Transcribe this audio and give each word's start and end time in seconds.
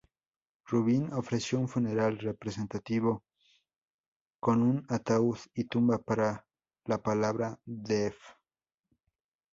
Rubin 0.65 1.13
ofreció 1.13 1.59
un 1.59 1.67
funeral 1.67 2.17
representativo 2.17 3.23
con 4.39 4.63
un 4.63 4.83
ataúd 4.89 5.37
y 5.53 5.65
tumba 5.65 5.99
para 5.99 6.47
la 6.85 7.03
palabra 7.03 7.59
"def". 7.65 8.15